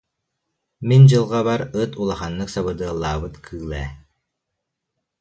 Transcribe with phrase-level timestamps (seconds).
[0.87, 3.87] Мин дьылҕабар ыт улаханнык сабыдыаллаабыт кыыл ээ